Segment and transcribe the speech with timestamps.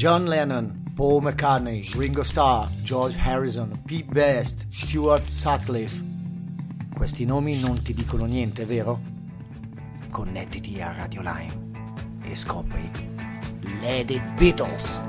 [0.00, 6.02] John Lennon, Paul McCartney, Ringo Starr, George Harrison, Pete Best, Stuart Sutcliffe.
[6.96, 8.98] Questi nomi non ti dicono niente, vero?
[10.10, 12.90] Connettiti a Radio Lime e scopri
[13.82, 15.04] Lady Beatles.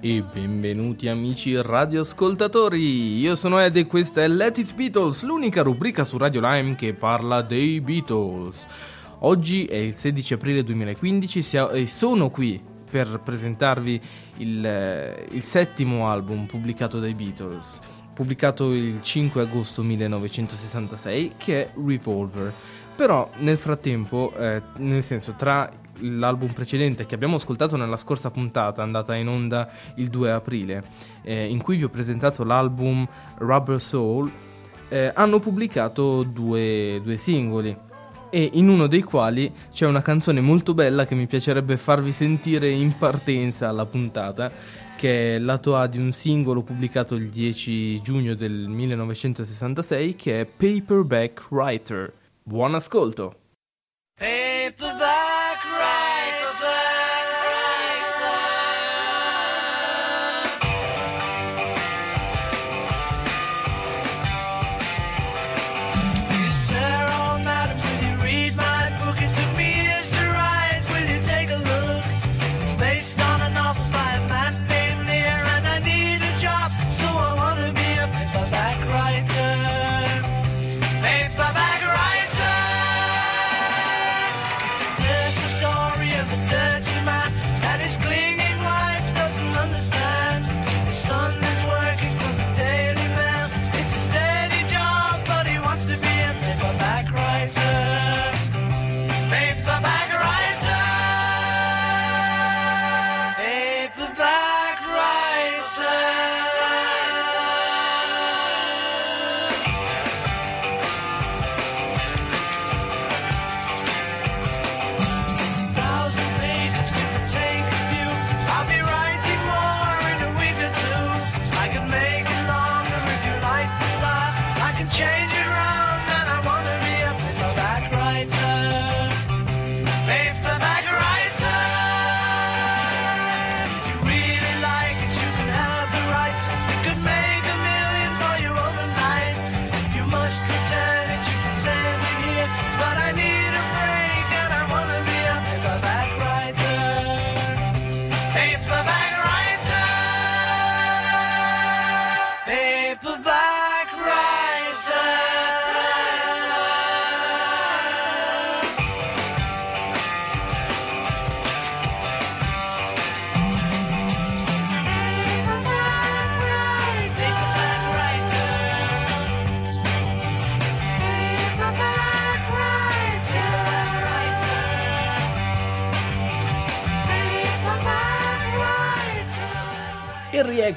[0.00, 6.02] E benvenuti amici radioascoltatori, io sono Ed e questa è Let It Beatles, l'unica rubrica
[6.04, 8.96] su Radio Lime che parla dei Beatles.
[9.20, 14.00] Oggi è il 16 aprile 2015 e sono qui per presentarvi
[14.36, 17.80] il, eh, il settimo album pubblicato dai Beatles,
[18.14, 22.52] pubblicato il 5 agosto 1966, che è Revolver.
[22.94, 25.68] Però nel frattempo, eh, nel senso tra
[26.00, 30.84] l'album precedente che abbiamo ascoltato nella scorsa puntata, andata in onda il 2 aprile,
[31.22, 33.06] eh, in cui vi ho presentato l'album
[33.38, 34.30] Rubber Soul,
[34.88, 37.86] eh, hanno pubblicato due, due singoli
[38.30, 42.68] e in uno dei quali c'è una canzone molto bella che mi piacerebbe farvi sentire
[42.68, 44.50] in partenza alla puntata,
[44.96, 50.44] che è lato A di un singolo pubblicato il 10 giugno del 1966 che è
[50.44, 52.12] Paperback Writer.
[52.42, 53.36] Buon ascolto!
[54.18, 54.97] Paperback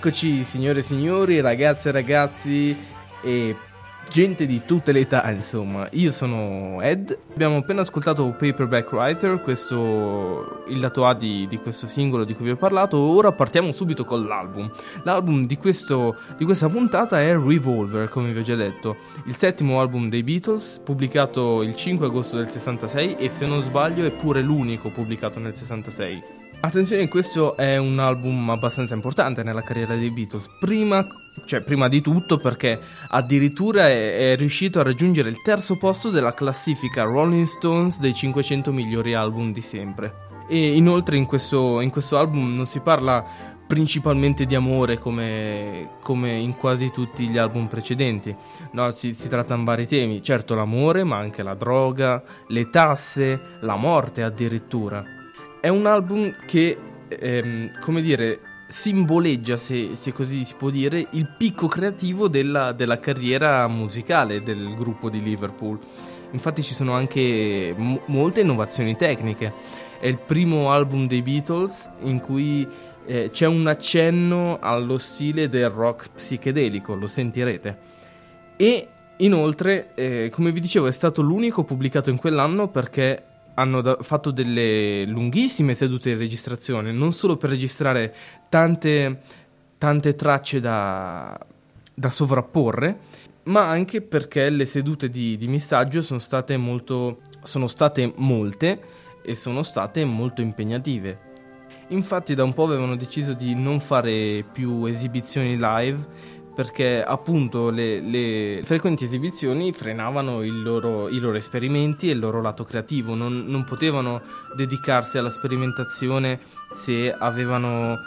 [0.01, 2.75] E rieccoci signore e signori, ragazze e ragazzi
[3.21, 3.55] e
[4.09, 5.87] gente di tutte le età, insomma.
[5.91, 11.87] Io sono Ed, abbiamo appena ascoltato Paperback Writer, questo, il lato A di, di, questo
[11.87, 14.71] singolo di cui vi ho parlato, ora partiamo subito con l'album.
[15.03, 18.95] L'album di, questo, di questa puntata è Revolver, come vi ho già detto,
[19.27, 24.03] il settimo album dei Beatles, pubblicato il 5 agosto del 66 e se non sbaglio
[24.03, 26.40] è pure l'unico pubblicato nel 66.
[26.63, 30.47] Attenzione, questo è un album abbastanza importante nella carriera dei Beatles.
[30.59, 31.05] Prima,
[31.45, 32.79] cioè, prima di tutto perché
[33.09, 38.71] addirittura è, è, riuscito a raggiungere il terzo posto della classifica Rolling Stones dei 500
[38.71, 40.29] migliori album di sempre.
[40.47, 43.25] E inoltre in questo, in questo album non si parla
[43.65, 48.35] principalmente di amore come, come, in quasi tutti gli album precedenti.
[48.73, 53.77] No, si, si trattano vari temi, certo l'amore, ma anche la droga, le tasse, la
[53.77, 55.19] morte addirittura.
[55.61, 56.75] È un album che,
[57.07, 62.99] ehm, come dire, simboleggia, se, se, così si può dire, il picco creativo della, della,
[62.99, 65.77] carriera musicale del gruppo di Liverpool.
[66.31, 69.53] Infatti ci sono anche m- molte innovazioni tecniche.
[69.99, 72.67] È il primo album dei Beatles in cui
[73.05, 77.77] eh, c'è un accenno allo stile del rock psichedelico, lo sentirete.
[78.55, 78.87] E
[79.17, 83.25] inoltre, eh, come vi dicevo, è stato l'unico pubblicato in quell'anno perché
[83.55, 88.13] hanno da- fatto delle lunghissime sedute di registrazione, non solo per registrare
[88.49, 89.21] tante,
[89.77, 91.39] tante tracce da,
[91.93, 92.99] da sovrapporre,
[93.43, 98.79] ma anche perché le sedute di, di missaggio sono state, molto, sono state molte
[99.23, 101.29] e sono state molto impegnative.
[101.89, 107.99] Infatti da un po' avevano deciso di non fare più esibizioni live perché appunto le,
[108.01, 113.63] le frequenti esibizioni frenavano loro, i loro esperimenti e il loro lato creativo, non, non
[113.63, 114.21] potevano
[114.55, 116.39] dedicarsi alla sperimentazione
[116.71, 117.97] se avevano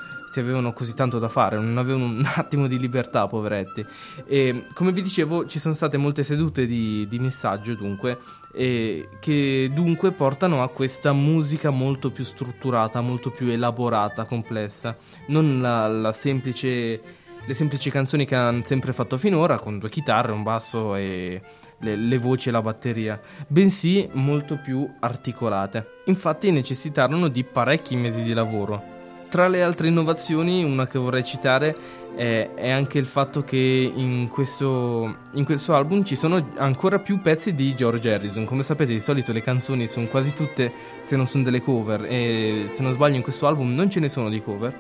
[0.41, 3.87] avevano così tanto da fare, non avevano un attimo di libertà, poveretti.
[4.27, 8.19] E come vi dicevo, ci sono state molte sedute di, di messaggio, dunque,
[8.53, 14.97] che dunque portano a questa musica molto più strutturata, molto più elaborata, complessa,
[15.29, 17.01] non la, la semplice,
[17.47, 21.41] le semplici canzoni che hanno sempre fatto finora, con due chitarre, un basso e
[21.79, 26.03] le, le, voci e la batteria, bensì molto più articolate.
[26.07, 28.95] Infatti necessitarono di parecchi mesi di lavoro
[29.35, 31.77] tra le altre innovazioni, una che vorrei citare
[32.15, 33.57] è, è anche il fatto che
[33.93, 38.45] in questo, in questo, album ci sono ancora più pezzi di George Harrison.
[38.45, 42.69] Come sapete, di solito le canzoni sono quasi tutte, se non sono delle cover, e
[42.71, 44.73] se non sbaglio, in questo album non ce ne sono di cover.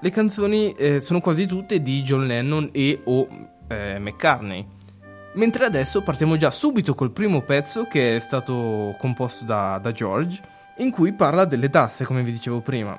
[0.00, 3.28] Le canzoni eh, sono quasi tutte di John Lennon e o
[3.68, 4.66] eh, McCartney.
[5.34, 10.40] Mentre adesso partiamo già subito col primo pezzo che è stato composto da, da George,
[10.78, 12.98] in cui parla delle tasse, come vi dicevo prima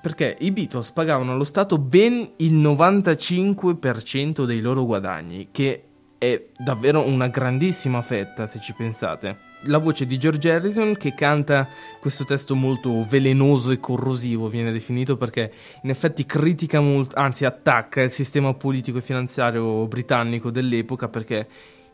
[0.00, 5.84] perché i Beatles pagavano allo Stato ben il 95% dei loro guadagni, che
[6.18, 9.45] è davvero una grandissima fetta se ci pensate.
[9.66, 11.68] La voce di George Harrison che canta
[12.00, 15.52] questo testo molto velenoso e corrosivo viene definito perché
[15.82, 21.48] in effetti critica molto, anzi attacca il sistema politico e finanziario britannico dell'epoca perché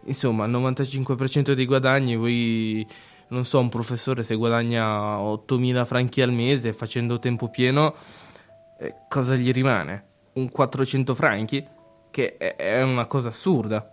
[0.05, 2.87] insomma il 95% dei guadagni voi
[3.33, 7.95] non so, un professore se guadagna 8.000 franchi al mese facendo tempo pieno,
[8.79, 10.05] eh, cosa gli rimane?
[10.35, 11.67] Un 400 franchi?
[12.11, 13.91] Che è una cosa assurda.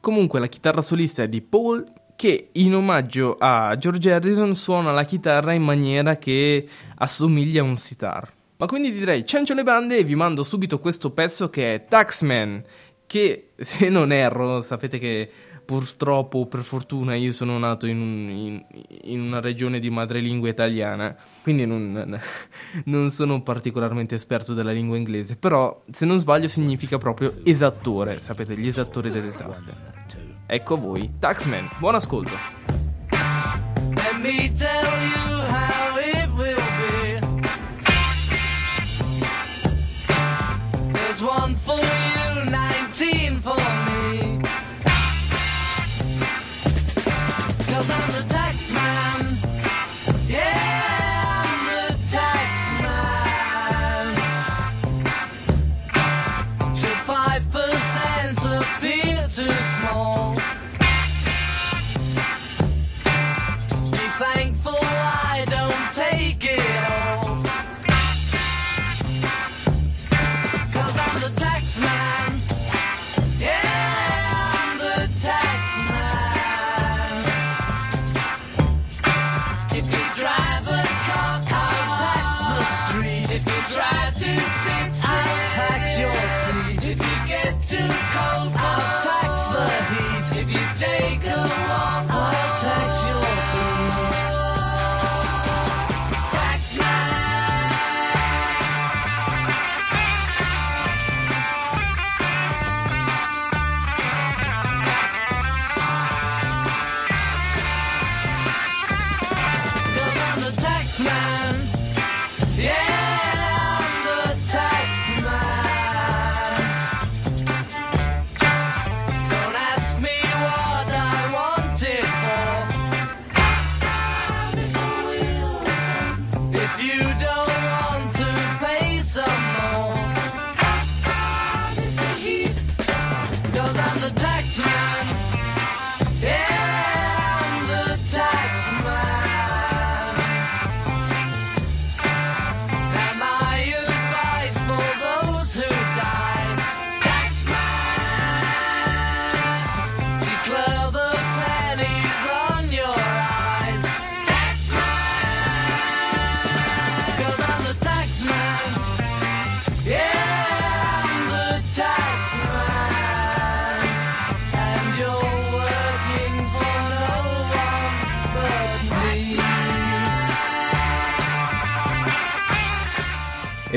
[0.00, 1.86] Comunque la chitarra solista è di Paul
[2.16, 6.66] che in omaggio a George Harrison suona la chitarra in maniera che
[6.96, 8.32] assomiglia a un sitar.
[8.56, 12.62] Ma quindi direi ciancio le bande e vi mando subito questo pezzo che è Taxman,
[13.06, 15.30] che se non erro sapete che
[15.64, 18.64] purtroppo o per fortuna io sono nato in, un, in,
[19.04, 22.20] in una regione di madrelingua italiana, quindi non,
[22.86, 28.56] non, sono particolarmente esperto della lingua inglese, però se non sbaglio significa proprio esattore, sapete,
[28.56, 30.31] gli esattori delle taste.
[30.54, 32.36] Ecco voi, Taxman, buon ascolto.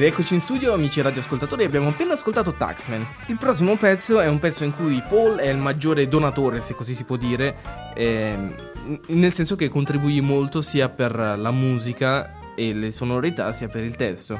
[0.05, 3.03] Ed eccoci in studio, amici radioascoltatori, abbiamo appena ascoltato Taxman.
[3.25, 6.93] Il prossimo pezzo è un pezzo in cui Paul è il maggiore donatore, se così
[6.93, 7.55] si può dire,
[7.95, 8.38] eh,
[9.07, 13.95] nel senso che contribuì molto sia per la musica e le sonorità sia per il
[13.95, 14.39] testo.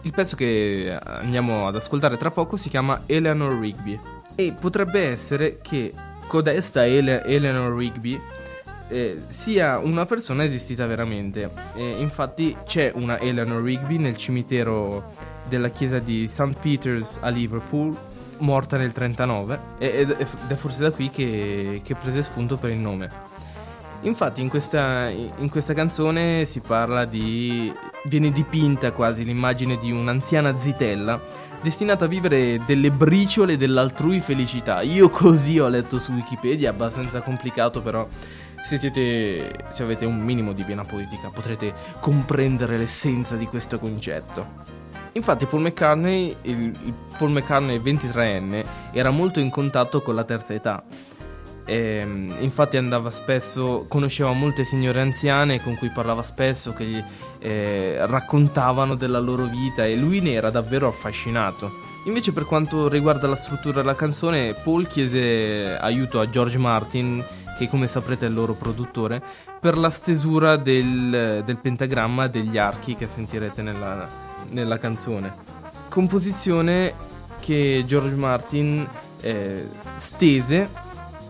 [0.00, 4.00] Il pezzo che andiamo ad ascoltare tra poco si chiama Eleanor Rigby
[4.34, 5.92] e potrebbe essere che
[6.26, 8.18] codesta Ele- Eleanor Rigby
[8.92, 11.50] eh, sia una persona esistita veramente.
[11.74, 15.12] Eh, infatti c'è una Eleanor Rigby nel cimitero
[15.48, 16.54] della chiesa di St.
[16.60, 17.96] Peter's a Liverpool,
[18.38, 23.30] morta nel 39, ed è forse da qui che, che prese spunto per il nome.
[24.02, 27.72] Infatti in questa, in questa, canzone si parla di...
[28.04, 31.20] viene dipinta quasi l'immagine di un'anziana zitella
[31.62, 34.82] destinata a vivere delle briciole dell'altrui felicità.
[34.82, 38.06] Io così ho letto su Wikipedia, abbastanza complicato però
[38.64, 44.80] se, siete, se avete un minimo di vena poetica potrete comprendere l'essenza di questo concetto.
[45.12, 50.54] Infatti Paul McCartney, il, il Paul McCartney 23enne, era molto in contatto con la terza
[50.54, 50.82] età
[51.64, 57.02] e, ehm, infatti andava spesso, conosceva molte signore anziane con cui parlava spesso, che gli
[57.38, 61.90] eh, raccontavano della loro vita e lui ne era davvero affascinato.
[62.04, 67.24] Invece per quanto riguarda la struttura della canzone, Paul chiese aiuto a George Martin,
[67.62, 69.22] che come saprete è il loro produttore,
[69.60, 74.08] per la stesura del, del pentagramma degli archi che sentirete nella,
[74.50, 75.34] nella canzone.
[75.88, 76.94] Composizione
[77.38, 78.88] che George Martin
[79.20, 80.68] eh, stese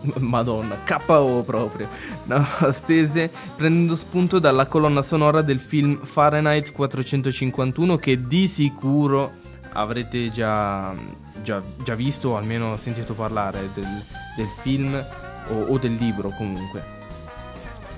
[0.19, 1.87] Madonna, KO proprio.
[2.25, 9.41] No, stese prendendo spunto dalla colonna sonora del film Fahrenheit 451 che di sicuro
[9.73, 10.93] avrete già,
[11.41, 14.03] già, già visto o almeno sentito parlare del,
[14.37, 15.05] del film
[15.49, 16.83] o, o del libro comunque.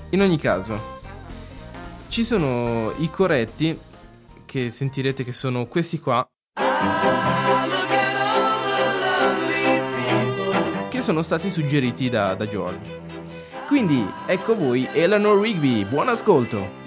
[0.10, 1.00] In ogni caso,
[2.08, 3.78] ci sono i corretti
[4.46, 6.26] che sentirete che sono questi qua.
[11.06, 13.04] sono stati suggeriti da, da George.
[13.68, 16.84] Quindi ecco voi Eleanor Rigby, buon ascolto!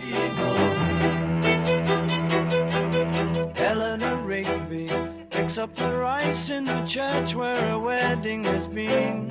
[4.26, 4.90] Rigby
[5.56, 9.30] up the rice in the church where a wedding has been.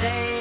[0.00, 0.39] say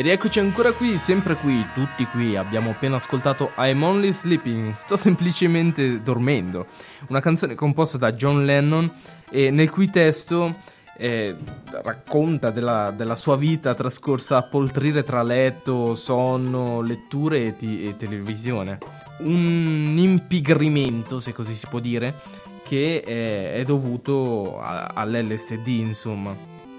[0.00, 2.34] E rieccoci ancora qui, sempre qui, tutti qui.
[2.34, 6.68] Abbiamo appena ascoltato I'm Only Sleeping, sto semplicemente dormendo.
[7.08, 8.90] Una canzone composta da John Lennon
[9.28, 10.54] e nel cui testo
[10.96, 11.36] eh,
[11.82, 17.98] racconta della, della, sua vita trascorsa a poltrire tra letto, sonno, letture e, ti, e
[17.98, 18.78] televisione.
[19.18, 22.14] Un impigrimento, se così si può dire,
[22.62, 26.34] che è, è dovuto a, all'LSD, insomma.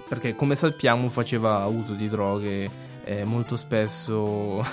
[0.08, 4.64] Perché come sappiamo faceva uso di droghe eh, molto spesso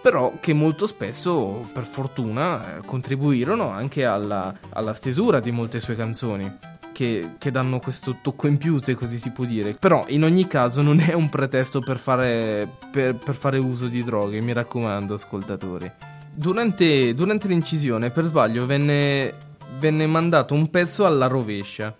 [0.00, 5.94] però che molto spesso per fortuna eh, contribuirono anche alla, alla, stesura di molte sue
[5.94, 6.50] canzoni
[6.92, 9.74] che, che, danno questo tocco in più se così si può dire.
[9.74, 14.02] Però in ogni caso non è un pretesto per fare, per, per fare uso di
[14.02, 15.90] droghe mi raccomando ascoltatori.
[16.32, 19.34] Durante, durante l'incisione per sbaglio venne,
[19.78, 21.94] venne mandato un pezzo alla rovescia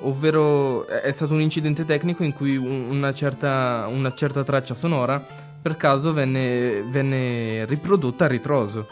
[0.00, 5.24] ovvero è stato un incidente tecnico in cui una certa, una certa traccia sonora
[5.62, 8.86] per caso venne, venne, riprodotta a ritroso.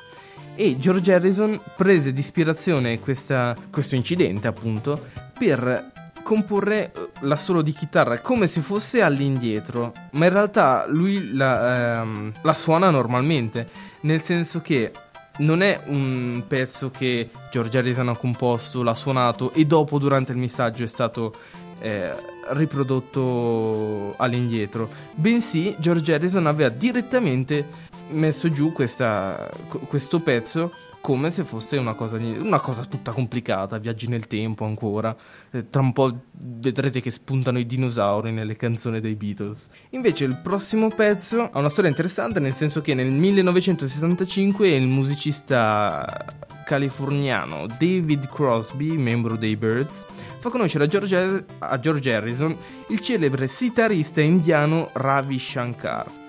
[0.55, 5.01] E George Harrison prese di ispirazione questo incidente, appunto,
[5.39, 5.93] per
[6.29, 12.33] comporre eh, l'assolo di chitarra come se fosse all'indietro, ma in realtà lui la, ehm,
[12.43, 13.67] la suona normalmente,
[14.01, 14.93] nel senso che
[15.39, 20.39] non è un pezzo che George Harrison ha composto, l'ha suonato e dopo durante il
[20.39, 21.35] missaggio è stato
[21.81, 22.13] eh,
[22.51, 29.51] riprodotto all'indietro, bensì George Harrison aveva direttamente messo giù questa,
[29.87, 30.73] questo pezzo
[31.09, 35.17] come se fosse una cosa, una cosa, tutta complicata, viaggi nel tempo ancora.
[35.51, 39.71] Eh, tra un po' vedrete che spuntano i dinosauri nelle canzoni dei Beatles.
[39.93, 46.27] Invece il prossimo pezzo ha una storia interessante nel senso che nel 1965 il musicista
[46.67, 50.05] californiano David Crosby, membro dei Birds,
[50.41, 52.55] fa conoscere a George, a George Harrison
[52.89, 56.28] il celebre sitarista indiano Ravi Shankar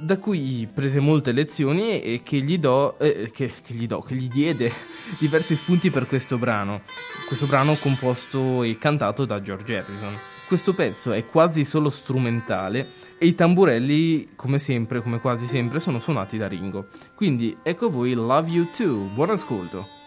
[0.00, 4.14] da cui prese molte lezioni e che gli, do, eh, che, che gli, do, che
[4.14, 4.72] gli diede
[5.18, 6.80] diversi spunti per questo brano.
[7.26, 10.14] Questo brano composto e cantato da George Harrison.
[10.46, 12.86] Questo pezzo è quasi solo strumentale
[13.18, 16.88] e i tamburelli, come sempre, come quasi sempre, sono suonati da Ringo.
[17.14, 19.10] Quindi ecco voi Love You Too.
[19.14, 19.99] Buon ascolto.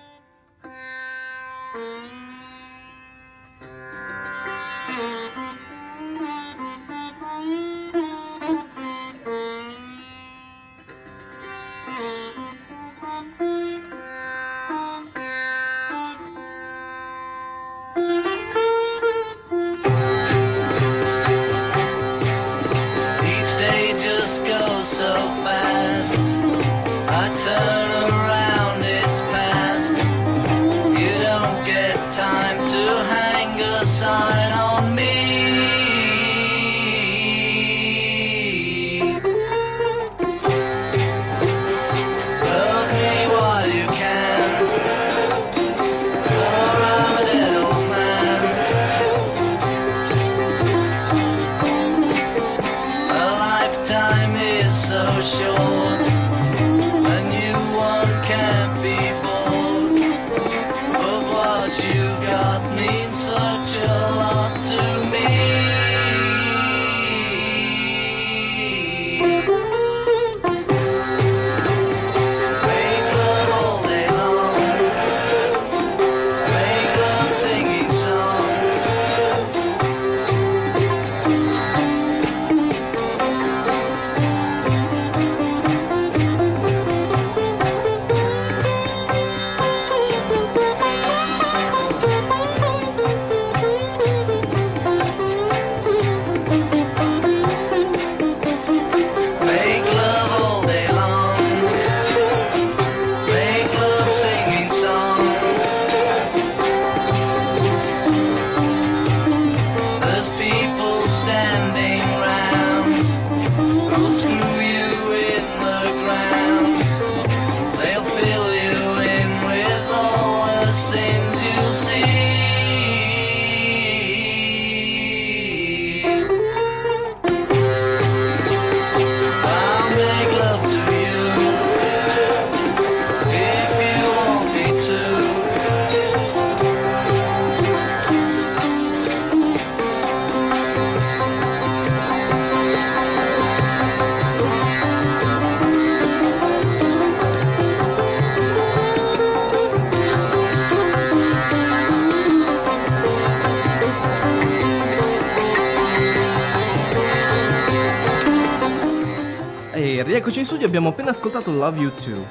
[160.75, 162.25] Abbiamo appena ascoltato Love You Too.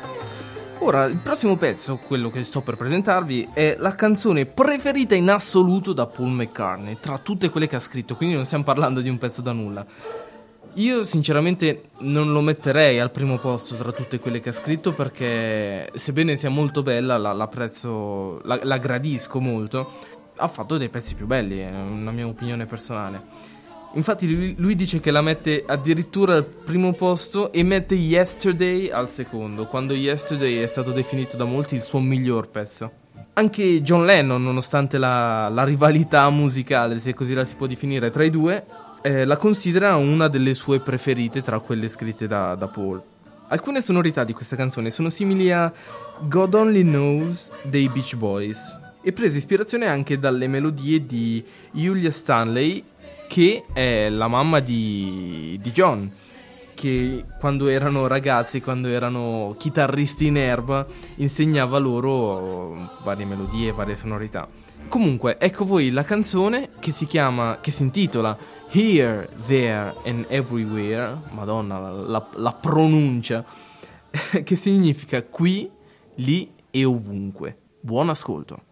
[0.80, 5.92] Ora, il prossimo pezzo, quello che sto per presentarvi, è la canzone preferita in assoluto
[5.92, 9.16] da Paul McCartney, tra tutte quelle che ha scritto, quindi non stiamo parlando di un
[9.16, 9.86] pezzo da nulla.
[10.74, 15.92] Io sinceramente non lo metterei al primo posto tra tutte quelle che ha scritto perché
[15.94, 19.88] sebbene sia molto bella, la, l'apprezzo, la, la gradisco molto,
[20.34, 23.60] ha fatto dei pezzi più belli, è una mia opinione personale.
[23.94, 29.10] Infatti lui, lui, dice che la mette addirittura al primo posto e mette Yesterday al
[29.10, 32.90] secondo, quando Yesterday è stato definito da molti il suo miglior pezzo.
[33.34, 38.24] Anche John Lennon, nonostante la, la rivalità musicale, se così la si può definire, tra
[38.24, 38.64] i due,
[39.02, 43.02] eh, la considera una delle sue preferite tra quelle scritte da, da Paul.
[43.48, 45.70] Alcune sonorità di questa canzone sono simili a
[46.20, 52.82] God Only Knows dei Beach Boys e prese ispirazione anche dalle melodie di Julia Stanley
[53.32, 56.06] che è la mamma di, di John,
[56.74, 64.46] che quando erano ragazzi, quando erano chitarristi in erba, insegnava loro varie melodie, varie sonorità.
[64.86, 68.36] Comunque, ecco voi la canzone che si chiama, che si intitola
[68.70, 73.46] Here, There and Everywhere, madonna la, la, la pronuncia,
[74.44, 75.70] che significa qui,
[76.16, 77.56] lì e ovunque.
[77.80, 78.71] Buon ascolto.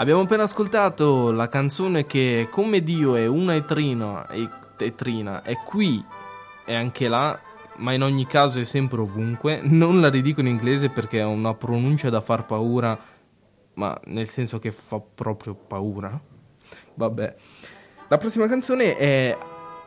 [0.00, 5.42] Abbiamo appena ascoltato la canzone che come Dio è una e trina, e, e trina,
[5.42, 6.02] è qui
[6.64, 7.38] e anche là,
[7.76, 9.60] ma in ogni caso è sempre ovunque.
[9.62, 12.98] Non la ridico in inglese perché ha una pronuncia da far paura,
[13.74, 16.18] ma nel senso che fa proprio paura.
[16.94, 17.34] Vabbè.
[18.08, 19.36] La prossima canzone è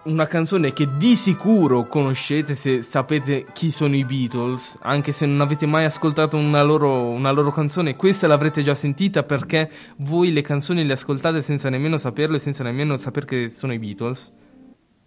[0.05, 5.39] una canzone che di sicuro conoscete se sapete chi sono i Beatles, anche se non
[5.39, 10.41] avete mai ascoltato una loro, una loro, canzone, questa l'avrete già sentita perché voi le
[10.41, 14.33] canzoni le ascoltate senza nemmeno saperlo e senza nemmeno sapere che sono i Beatles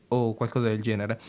[0.08, 1.20] o qualcosa del genere.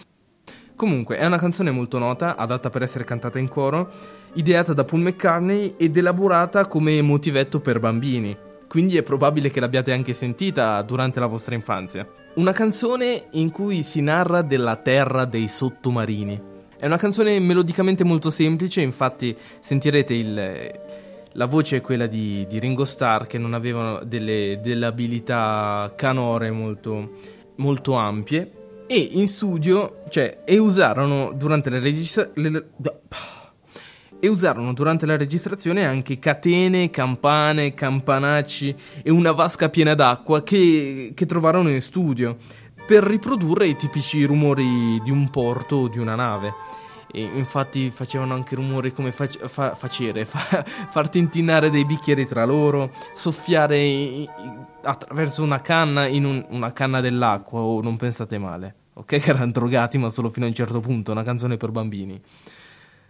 [0.76, 3.90] Comunque, è una canzone molto nota, adatta per essere cantata in coro,
[4.34, 9.92] ideata da Paul McCartney ed elaborata come motivetto per bambini quindi è probabile che l'abbiate
[9.92, 12.08] anche sentita durante la vostra infanzia.
[12.36, 16.56] Una canzone in cui si narra della terra dei sottomarini.
[16.78, 20.72] È una canzone melodicamente molto semplice, infatti sentirete il,
[21.32, 26.52] la voce è quella di, di, Ringo Starr che non aveva delle, delle abilità canore
[26.52, 27.12] molto,
[27.56, 28.52] molto, ampie
[28.86, 32.64] e in studio, cioè, e usarono durante le registrazioni
[34.20, 41.12] e usarono durante la registrazione anche catene, campane, campanacci e una vasca piena d'acqua che,
[41.14, 42.38] che trovarono in studio
[42.88, 46.54] per riprodurre i tipici rumori di un porto o di una nave.
[47.12, 52.46] E infatti facevano anche rumori come fac- fa- facere, fa- far tintinnare dei bicchieri tra
[52.46, 54.30] loro, soffiare i-
[54.84, 58.76] attraverso una canna in un- una canna dell'acqua, o oh, non pensate male.
[58.94, 62.22] Ok che erano drogati ma solo fino a un certo punto, una canzone per bambini.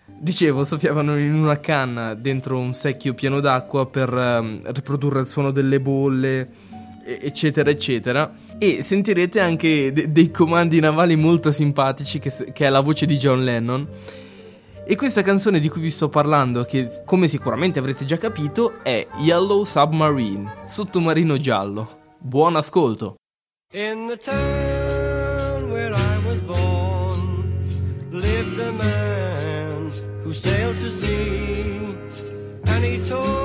[0.09, 5.51] Dicevo, soffiavano in una canna dentro un secchio pieno d'acqua per um, riprodurre il suono
[5.51, 6.49] delle bolle,
[7.03, 8.33] eccetera, eccetera.
[8.57, 13.17] E sentirete anche de- dei comandi navali molto simpatici, che, che è la voce di
[13.17, 13.87] John Lennon.
[14.85, 19.05] E questa canzone di cui vi sto parlando, che come sicuramente avrete già capito, è
[19.19, 22.15] Yellow Submarine, sottomarino giallo.
[22.17, 23.17] Buon ascolto!
[23.73, 26.26] In the town where I
[32.79, 33.36] tiny toy.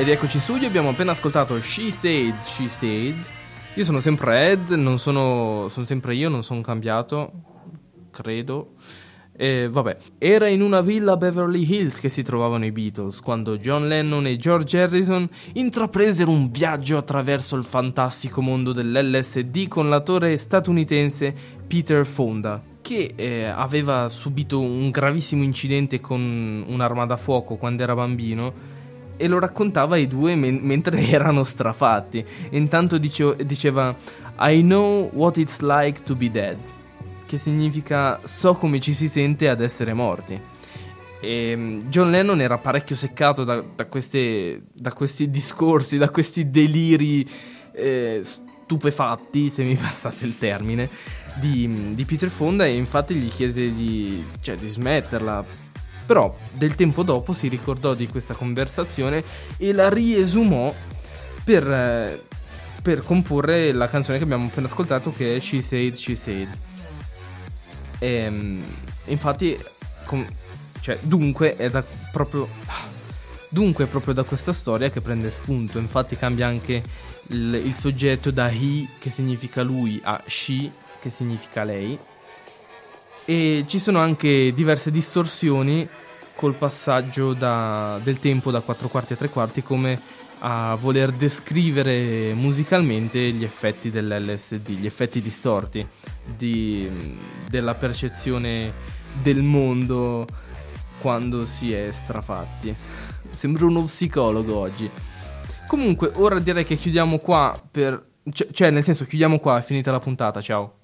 [0.00, 3.16] Ed eccoci in studio, abbiamo appena ascoltato She Said, She Said.
[3.74, 7.30] Io sono sempre Ed, non sono, sono sempre io, non sono cambiato,
[8.10, 8.76] credo.
[9.36, 13.58] E vabbè, era in una villa a Beverly Hills che si trovavano i Beatles quando
[13.58, 20.38] John Lennon e George Harrison intrapresero un viaggio attraverso il fantastico mondo dell'LSD con l'attore
[20.38, 21.34] statunitense
[21.66, 27.94] Peter Fonda, che eh, aveva subito un gravissimo incidente con un'arma da fuoco quando era
[27.94, 28.69] bambino
[29.20, 32.24] e lo raccontava ai due men- mentre erano strafatti.
[32.50, 33.94] Intanto dice- diceva
[34.38, 36.56] I know what it's like to be dead,
[37.26, 40.40] che significa so come ci si sente ad essere morti.
[41.20, 46.50] E mm, John Lennon era parecchio seccato da, da queste- da questi discorsi, da questi
[46.50, 47.28] deliri
[47.72, 50.88] eh, stupefatti, se mi passate il termine,
[51.34, 55.68] di, di Peter Fonda e infatti gli chiese di, cioè, di smetterla.
[56.10, 59.22] Però del tempo dopo si ricordò di questa conversazione
[59.56, 60.74] e la riesumò
[61.44, 62.24] per, eh,
[62.82, 66.48] per comporre la canzone che abbiamo appena ascoltato che è She Said, She Said.
[68.00, 68.60] Ehm,
[69.04, 69.56] infatti,
[70.04, 70.26] com-
[70.80, 72.48] cioè, dunque è da proprio.
[73.48, 75.78] Dunque è proprio da questa storia che prende spunto.
[75.78, 76.82] Infatti cambia anche
[77.28, 81.96] il, il soggetto da he, che significa lui, a she, che significa lei.
[83.30, 85.88] E ci sono anche diverse distorsioni
[86.34, 90.00] col passaggio da- del tempo da 4 quarti a 3 quarti, come
[90.40, 95.86] a voler descrivere musicalmente gli effetti dell'LSD, gli effetti distorti
[96.24, 96.90] di-
[97.48, 98.72] della percezione
[99.22, 100.26] del mondo
[101.00, 102.74] quando si è strafatti.
[103.30, 104.90] Sembro uno psicologo oggi.
[105.68, 108.08] Comunque, ora direi che chiudiamo qua per...
[108.32, 110.79] Cioè, cioè, nel senso, chiudiamo qua, è finita la puntata, ciao.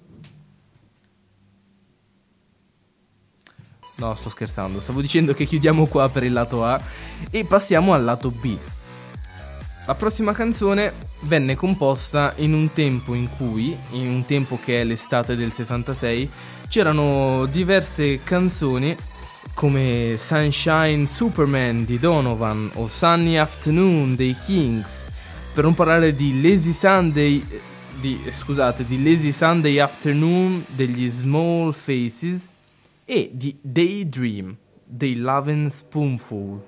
[3.97, 6.79] No, sto scherzando, stavo dicendo che chiudiamo qua per il lato A
[7.31, 8.55] e passiamo al lato B.
[9.87, 14.83] La prossima canzone venne composta in un tempo in cui, in un tempo che è
[14.83, 16.29] l'estate del 66,
[16.67, 18.95] c'erano diverse canzoni
[19.55, 25.05] come Sunshine Superman di Donovan o Sunny Afternoon dei Kings,
[25.53, 27.43] per non parlare di Lazy Sunday
[27.99, 32.49] di, scusate, di Lazy Sunday Afternoon degli Small Faces
[33.09, 34.53] e di Daydream
[34.83, 36.61] dei Lovin' Spoonful.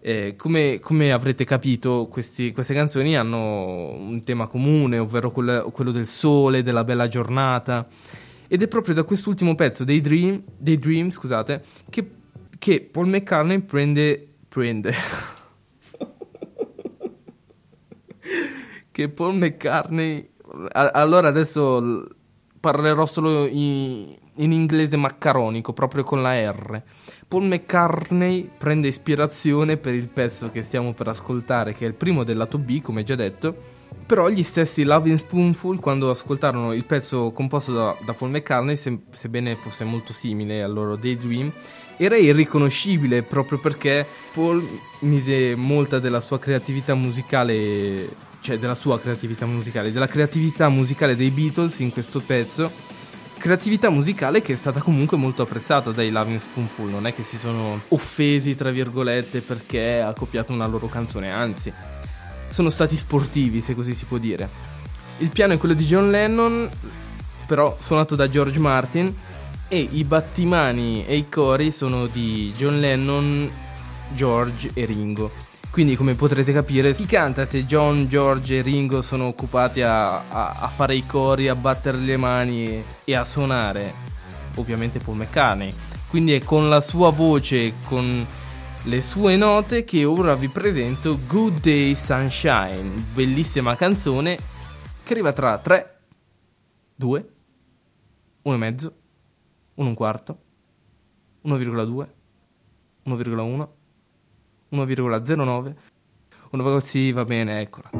[0.00, 5.90] Eh, come, come avrete capito, questi- queste canzoni hanno un tema comune, ovvero quel- quello
[5.90, 7.84] del sole, della bella giornata.
[8.46, 12.10] Ed è proprio da quest'ultimo pezzo, Daydream, Daydream scusate, che,
[12.56, 14.28] che Paul McCartney prende.
[14.48, 14.94] prende.
[18.92, 20.28] che Paul McCartney.
[20.72, 22.06] a- allora adesso
[22.60, 26.82] parlerò solo in, in inglese maccaronico, proprio con la R.
[27.26, 32.24] Paul McCartney prende ispirazione per il pezzo che stiamo per ascoltare, che è il primo
[32.24, 33.78] del lato B, come già detto.
[34.06, 39.00] Però gli stessi Loving Spoonful, quando ascoltarono il pezzo composto da, da Paul McCartney, se-
[39.10, 41.52] sebbene fosse molto simile al loro Daydream,
[41.96, 44.66] era irriconoscibile proprio perché Paul
[45.00, 48.08] mise molta della sua creatività musicale,
[48.40, 52.98] cioè della sua creatività musicale, della creatività musicale dei Beatles in questo pezzo
[53.40, 57.38] creatività musicale che è stata comunque molto apprezzata dai Loving Spoonful, non è che si
[57.38, 61.72] sono offesi tra virgolette perché ha copiato una loro canzone, anzi
[62.50, 64.48] sono stati sportivi se così si può dire.
[65.18, 66.68] Il piano è quello di John Lennon,
[67.46, 69.12] però suonato da George Martin
[69.68, 73.50] e i battimani e i cori sono di John Lennon,
[74.14, 75.49] George e Ringo.
[75.70, 80.52] Quindi come potrete capire chi canta se John, George e Ringo sono occupati a, a-
[80.58, 83.92] a fare i cori, a battere le mani e a suonare?
[84.56, 85.72] Ovviamente Paul McCartney.
[86.08, 88.26] Quindi è con la sua voce, con
[88.84, 94.36] le sue note che ora vi presento Good Day Sunshine, bellissima canzone
[95.04, 96.00] che arriva tra 3,
[96.96, 97.28] 2,
[98.42, 98.94] 1 e mezzo,
[99.74, 100.38] 1 e un quarto
[101.44, 102.06] 1,2,
[103.06, 103.68] 1,1,
[104.72, 105.74] 1,09.
[106.52, 107.90] Una sì, va bene, eccola.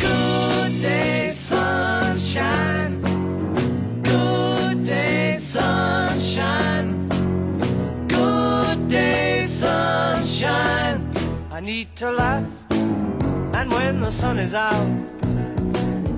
[0.00, 0.48] Good.
[11.58, 14.86] I need to laugh, and when the sun is out,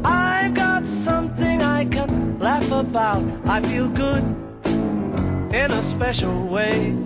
[0.04, 2.09] I've got something I can
[2.40, 3.22] laugh about.
[3.44, 4.24] I feel good
[5.52, 6.96] in a special way.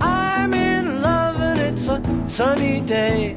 [0.00, 3.36] I'm in love, and it's a sunny day.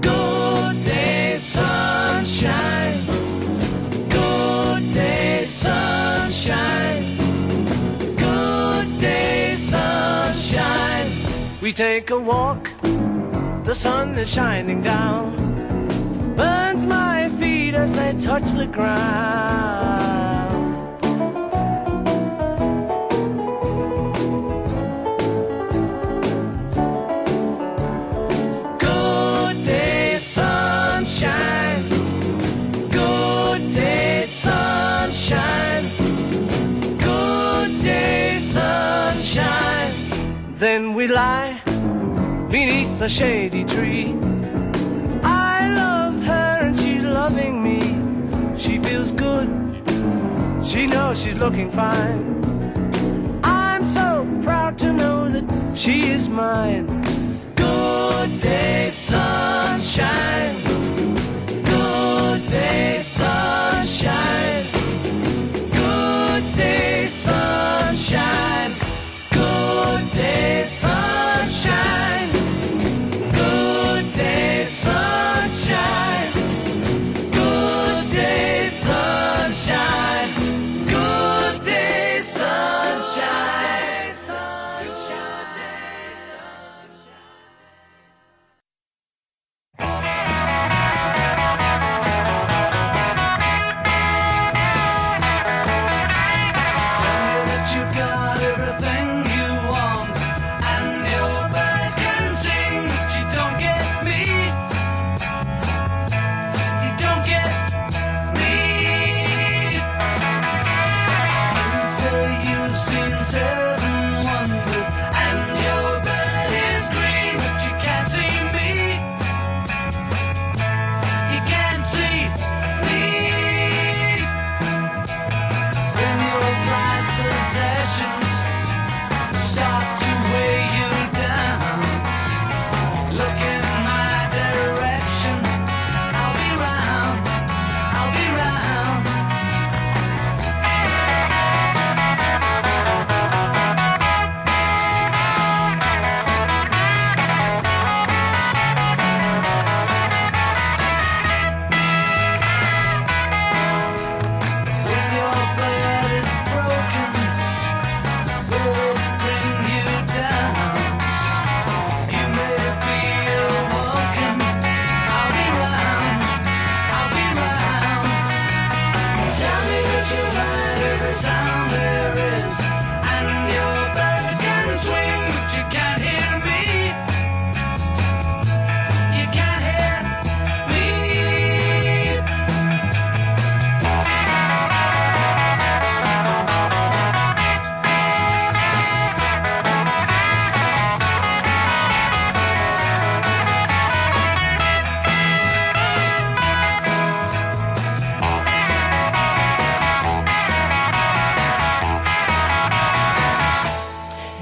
[0.00, 3.06] Good day, sunshine.
[4.08, 7.16] Good day, sunshine.
[8.16, 11.12] Good day, sunshine.
[11.62, 12.68] We take a walk,
[13.64, 15.36] the sun is shining down.
[16.36, 20.50] Burns my feet as they touch the ground.
[28.78, 31.88] Good day, sunshine.
[32.90, 35.84] Good day, sunshine.
[36.98, 39.94] Good day, sunshine.
[40.56, 41.60] Then we lie
[42.50, 44.14] beneath a shady tree.
[47.30, 48.58] Loving me.
[48.58, 49.48] She feels good.
[50.64, 52.40] She knows she's looking fine.
[53.42, 55.44] I'm so proud to know that
[55.76, 56.86] she is mine.
[57.54, 60.19] Good day, sunshine.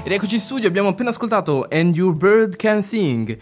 [0.09, 3.37] Ed eccoci in studio, abbiamo appena ascoltato And Your Bird Can Sing.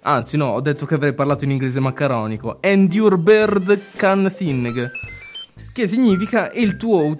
[0.00, 2.58] Anzi, no, ho detto che avrei parlato in inglese maccaronico.
[2.62, 4.88] And Your Bird Can Sing.
[5.74, 7.14] Che significa il tuo.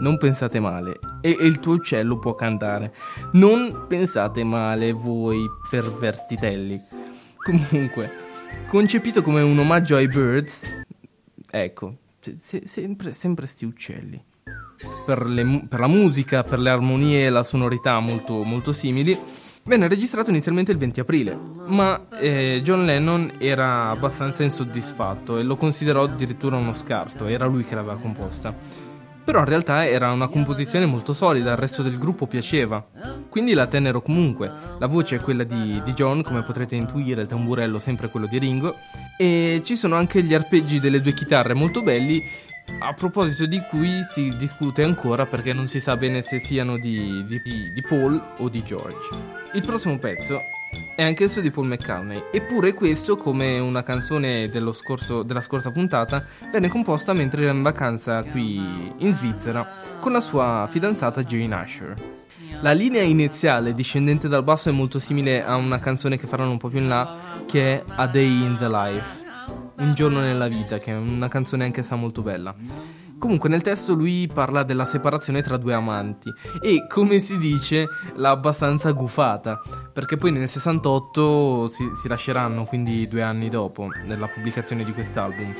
[0.00, 1.00] Non pensate male.
[1.20, 2.94] E, e il tuo uccello può cantare.
[3.32, 6.80] Non pensate male voi pervertitelli.
[7.36, 8.10] Comunque,
[8.68, 10.64] concepito come un omaggio ai birds.
[11.50, 14.24] Ecco, se- se- sempre, sempre sti uccelli
[15.04, 19.18] per, le per la musica, per le armonie e la sonorità molto, molto simili,
[19.64, 25.56] venne registrato inizialmente il 20 aprile, ma eh, John Lennon era abbastanza insoddisfatto e lo
[25.56, 28.54] considerò addirittura uno scarto, era lui che l'aveva composta.
[29.24, 32.86] Però in realtà era una composizione molto solida, il resto del gruppo piaceva.
[33.30, 34.52] Quindi la tennero comunque.
[34.78, 38.36] La voce è quella di, di John, come potrete intuire, il tamburello sempre quello di
[38.36, 38.76] Ringo.
[39.16, 42.22] E ci sono anche gli arpeggi delle due chitarre molto belli,
[42.78, 47.24] a proposito di cui si discute ancora perché non si sa bene se siano di,
[47.26, 49.08] di- di Paul o di George.
[49.52, 50.40] Il prossimo pezzo
[50.96, 56.68] è anch'esso di Paul McCartney, eppure questo, come una canzone scorso- della scorsa puntata, venne
[56.68, 59.66] composta mentre era in vacanza qui in Svizzera
[60.00, 61.94] con la sua fidanzata Jane Asher.
[62.60, 66.58] La linea iniziale discendente dal basso è molto simile a una canzone che faranno un
[66.58, 69.23] po' più in là, che è A Day in the Life,
[69.76, 72.54] Un giorno nella vita, che è una canzone anch'essa molto bella.
[73.18, 78.30] Comunque nel testo lui parla della separazione tra due amanti e come si dice l'ha
[78.30, 79.62] abbastanza gufata
[79.92, 85.54] perché poi nel 68 si, si lasceranno quindi due anni dopo nella pubblicazione di quest'album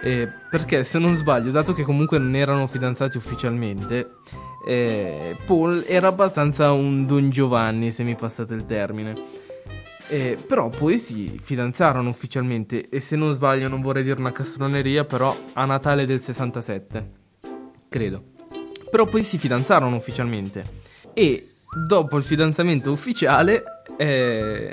[0.00, 4.18] Eh, perché se non sbaglio dato che comunque non erano fidanzati ufficialmente
[4.64, 9.46] eh, Paul era abbastanza un Don Giovanni se mi passate il termine
[10.08, 12.88] eh, però poi si fidanzarono ufficialmente.
[12.88, 17.10] E se non sbaglio non vorrei dire una castroneria però a Natale del 67
[17.88, 18.22] credo.
[18.90, 20.86] Però poi si fidanzarono ufficialmente.
[21.12, 21.54] E
[21.86, 23.62] dopo il fidanzamento ufficiale
[23.96, 24.70] eh,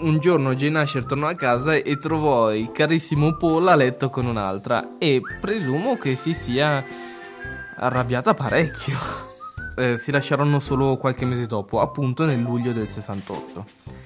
[0.00, 4.26] un giorno Jane Asher tornò a casa e trovò il carissimo Paul a letto con
[4.26, 4.96] un'altra.
[4.98, 6.84] E presumo che si sia
[7.76, 9.32] arrabbiata parecchio.
[9.76, 14.03] Eh, si lasciarono solo qualche mese dopo appunto nel luglio del 68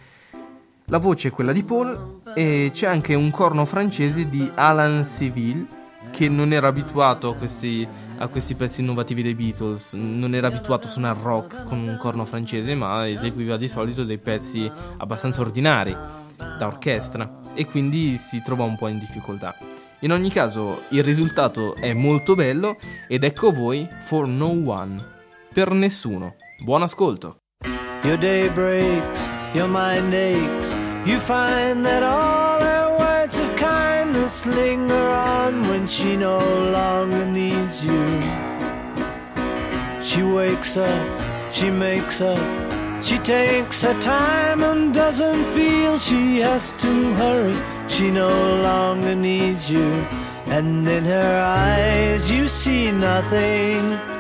[0.89, 5.67] la voce è quella di Paul e c'è anche un corno francese di Alan Civil
[6.11, 7.87] che non era abituato a questi,
[8.17, 12.25] a questi pezzi innovativi dei Beatles, non era abituato a suonare rock con un corno
[12.25, 15.95] francese ma eseguiva di solito dei pezzi abbastanza ordinari
[16.37, 19.55] da orchestra e quindi si trova un po' in difficoltà.
[20.01, 22.77] In ogni caso il risultato è molto bello
[23.09, 25.05] ed ecco voi For No One,
[25.53, 26.37] per nessuno.
[26.63, 27.39] Buon ascolto!
[28.05, 30.75] Your day breaks, your mind aches.
[31.09, 36.39] You find that all her words of kindness linger on when she no
[36.71, 38.21] longer needs you.
[40.03, 42.39] She wakes up, she makes up,
[43.03, 47.57] she takes her time and doesn't feel she has to hurry.
[47.89, 48.29] She no
[48.63, 49.89] longer needs you,
[50.47, 54.18] and in her eyes you see nothing.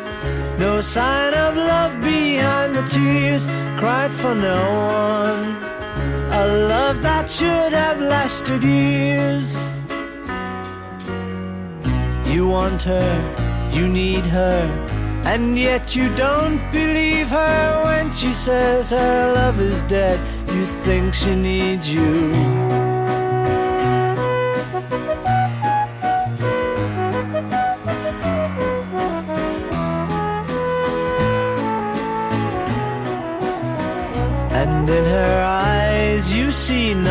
[0.59, 3.47] No sign of love behind the tears
[3.79, 4.61] cried for no
[5.05, 5.57] one.
[6.33, 9.57] A love that should have lasted years.
[12.27, 14.61] You want her, you need her,
[15.25, 20.19] and yet you don't believe her when she says her love is dead.
[20.55, 22.78] You think she needs you.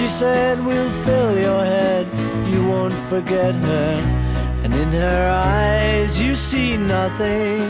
[0.00, 2.06] she said we'll fill your head.
[2.50, 3.92] You won't forget her,
[4.64, 7.60] and in her eyes you see nothing.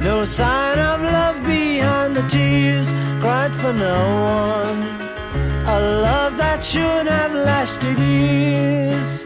[0.00, 2.88] No sign of love behind the tears
[3.20, 4.00] cried for no
[4.40, 4.80] one.
[5.76, 5.78] A
[6.08, 9.25] love that should have lasted years.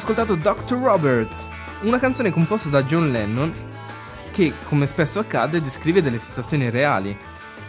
[0.00, 0.78] Ascoltato Dr.
[0.78, 1.46] Robert,
[1.82, 3.52] una canzone composta da John Lennon
[4.32, 7.14] che, come spesso accade, descrive delle situazioni reali.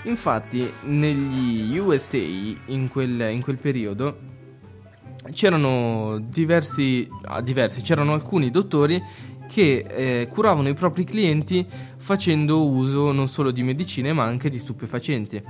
[0.03, 4.17] Infatti, negli USA, in quel, in quel periodo,
[5.33, 9.03] c'erano diversi, ah, diversi, c'erano alcuni dottori
[9.49, 11.67] che eh, curavano i propri clienti
[11.97, 15.43] facendo uso non solo di medicine ma anche di stupefacenti.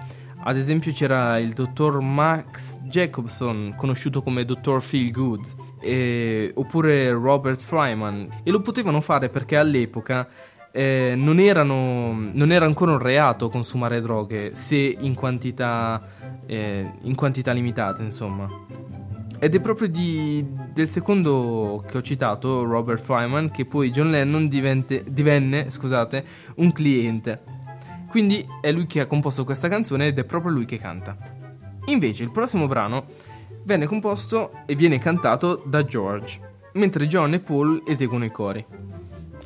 [0.43, 8.41] Ad esempio c'era il dottor Max Jacobson, conosciuto come dottor Feelgood, e- oppure Robert Fryman,
[8.43, 10.27] e lo potevano fare perché all'epoca
[10.71, 16.01] eh, non, erano, non era ancora un reato consumare droghe se in quantità,
[16.45, 18.47] eh, in quantità limitate, insomma.
[19.39, 24.47] Ed è proprio di- del secondo che ho citato, Robert Fryman, che poi John Lennon
[24.47, 26.23] divente- divenne scusate,
[26.57, 27.41] un cliente.
[28.07, 31.17] Quindi è lui che ha composto questa canzone ed è proprio lui che canta.
[31.85, 33.05] Invece il prossimo brano
[33.63, 36.39] venne composto e viene cantato da George,
[36.73, 38.65] mentre John e Paul eseguono i cori.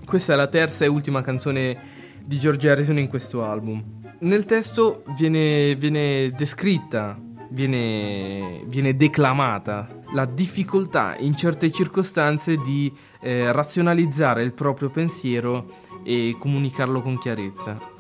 [0.06, 1.78] Questa è la terza e ultima canzone
[2.24, 3.84] di George Harrison in questo album.
[4.20, 12.92] Nel testo viene, viene descritta, viene, viene declamata la difficoltà in certe circostanze di
[13.22, 15.66] eh, razionalizzare il proprio pensiero
[16.04, 17.94] e comunicarlo con chiarezza.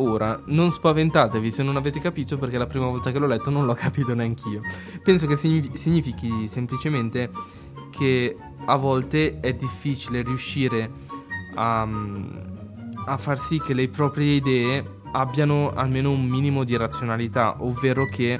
[0.00, 3.66] Ora, non spaventatevi se non avete capito perché la prima volta che l'ho letto non
[3.66, 4.60] l'ho capito neanch'io.
[5.02, 7.30] Penso che signifi- significhi semplicemente
[7.90, 8.36] che
[8.66, 10.90] a volte è difficile riuscire
[11.54, 11.88] a,
[13.06, 18.38] a far sì che le proprie idee abbiano almeno un minimo di razionalità, ovvero che,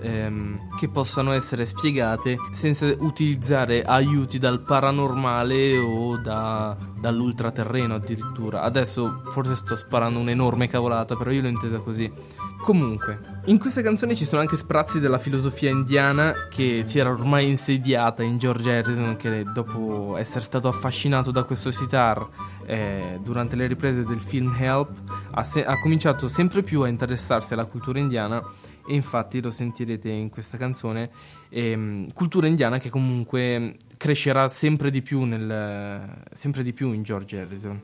[0.00, 8.62] ehm, che possano essere spiegate senza utilizzare aiuti dal paranormale o da- dall'ultraterreno addirittura.
[8.62, 12.10] Adesso forse sto sparando un'enorme cavolata, però io l'ho intesa così.
[12.58, 17.48] Comunque, in questa canzone ci sono anche sprazzi della filosofia indiana che si era ormai
[17.48, 22.26] insediata in George Harrison che dopo essere stato affascinato da questo sitar
[22.64, 24.90] eh, durante le riprese del film Help
[25.30, 28.42] ha, se- ha cominciato sempre più a interessarsi alla cultura indiana
[28.88, 31.10] e infatti lo sentirete in questa canzone
[31.50, 37.38] ehm, cultura indiana che comunque crescerà sempre di più, nel, sempre di più in George
[37.38, 37.82] Harrison.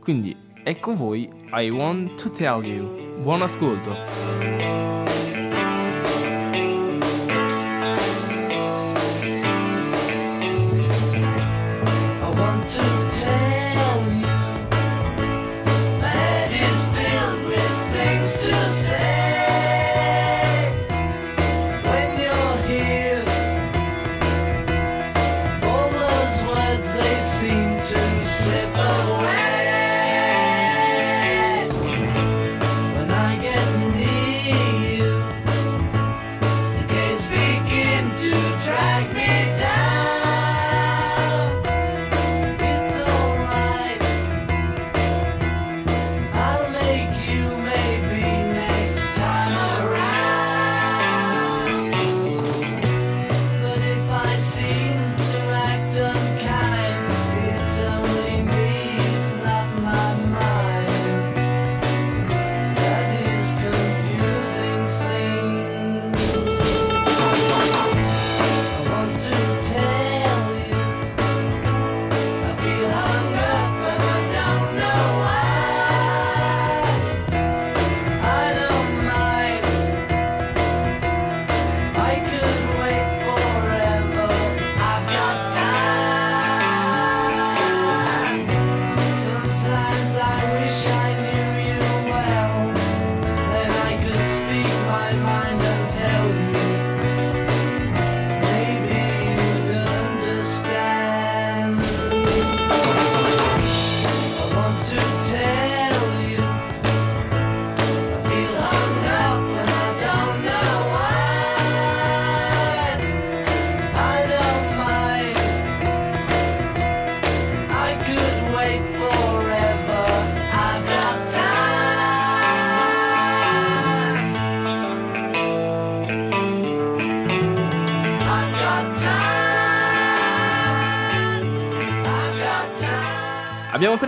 [0.00, 3.20] Quindi ecco voi I Want to Tell You.
[3.22, 4.87] Buon ascolto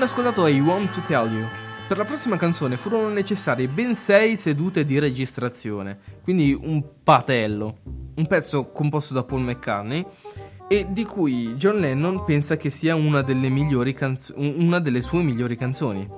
[0.00, 1.46] appena ascoltato I Want to Tell You.
[1.86, 7.76] Per la prossima canzone furono necessarie ben 6 sedute di registrazione, quindi un patello.
[8.14, 10.06] Un pezzo composto da Paul McCartney
[10.68, 13.52] e di cui John Lennon pensa che sia una delle,
[13.92, 16.08] canzo- una delle sue migliori canzoni,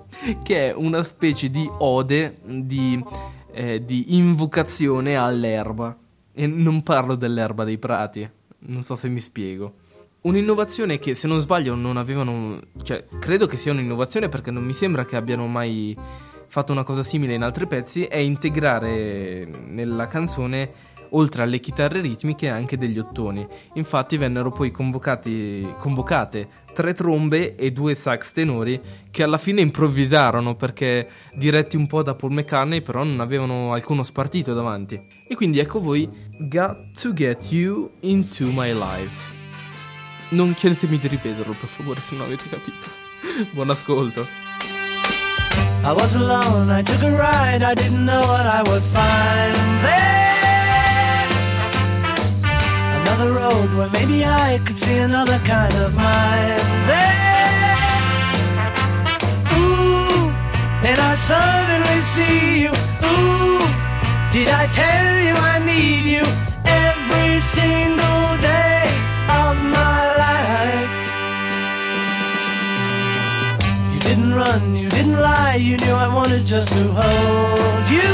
[0.45, 3.03] che è una specie di ode, di,
[3.51, 5.97] eh, di invocazione all'erba.
[6.33, 9.82] E non parlo dell'erba dei prati, non so se mi spiego.
[10.22, 14.72] Un'innovazione che se non sbaglio non avevano, cioè credo che sia un'innovazione perché non mi
[14.72, 15.96] sembra che abbiano mai
[16.46, 22.48] fatto una cosa simile in altri pezzi, è integrare nella canzone oltre alle chitarre ritmiche
[22.48, 23.44] anche degli ottoni.
[23.74, 30.54] Infatti vennero poi convocati, convocate tre trombe e due sax tenori che alla fine improvvisarono
[30.54, 35.00] perché diretti un po' da Paul McCartney però non avevano alcuno spartito davanti.
[35.26, 36.08] E quindi ecco voi
[36.38, 39.41] Got to Get You Into My Life.
[40.33, 42.89] Non chiedetemi di ripeterlo per favore se non avete capito.
[43.51, 44.26] Buon ascolto.
[45.85, 51.28] I was alone, I took a ride, I didn't know what I would find there.
[53.03, 57.76] Another road where maybe I could see another kind of mind there.
[59.53, 60.33] Ooh,
[60.80, 62.72] then I suddenly see you.
[63.05, 63.61] Ooh,
[64.33, 66.24] did I tell you I need you
[66.64, 68.89] every single day
[69.28, 70.11] of my life?
[74.03, 78.12] Didn't run, you didn't lie, you knew I wanted just to hold you.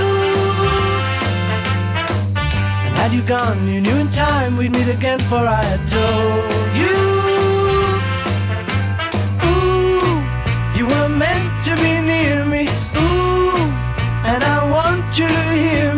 [2.84, 6.76] And had you gone, you knew in time we'd meet again, for I had told
[6.82, 6.97] you.
[9.49, 12.68] Ooh, you were meant to be near me.
[12.97, 13.57] Ooh,
[14.30, 15.97] and I want you to hear me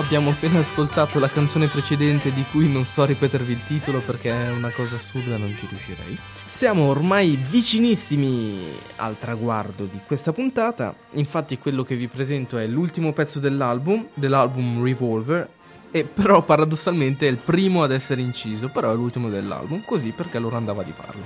[0.00, 4.30] abbiamo appena ascoltato la canzone precedente di cui non sto a ripetervi il titolo perché
[4.32, 6.18] è una cosa assurda, non ci riuscirei.
[6.50, 8.58] Siamo ormai vicinissimi
[8.96, 14.82] al traguardo di questa puntata, infatti quello che vi presento è l'ultimo pezzo dell'album, dell'album
[14.82, 15.48] Revolver,
[15.90, 20.38] e però paradossalmente è il primo ad essere inciso, però è l'ultimo dell'album, così perché
[20.38, 21.24] loro andava di farlo.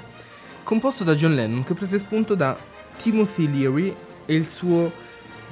[0.64, 2.56] Composto da John Lennon che prese spunto da
[2.96, 3.94] Timothy Leary
[4.26, 4.90] e il suo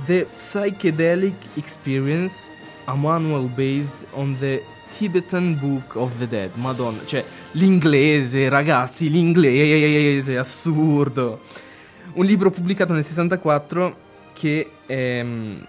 [0.04, 2.50] The Psychedelic Experience,
[2.84, 6.50] a manual based on the Tibetan Book of the Dead.
[6.54, 11.40] Madonna, cioè l'inglese, ragazzi, l'inglese, assurdo.
[12.14, 13.96] Un libro pubblicato nel 64
[14.32, 15.64] che ehm,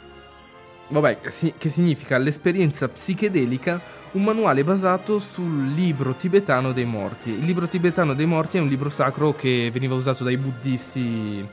[0.93, 1.19] Vabbè,
[1.57, 7.31] che significa l'esperienza psichedelica, un manuale basato sul libro tibetano dei morti.
[7.31, 11.43] Il libro tibetano dei morti è un libro sacro che veniva usato dai buddisti,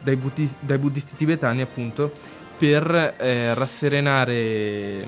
[0.00, 2.12] dai buddis- dai buddisti tibetani, appunto,
[2.58, 5.06] per eh, rasserenare